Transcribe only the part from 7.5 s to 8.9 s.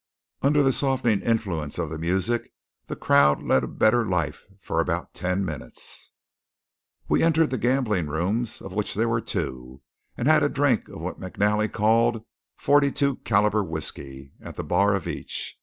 the gambling rooms, of